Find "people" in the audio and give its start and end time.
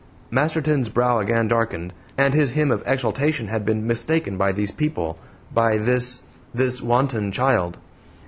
4.71-5.19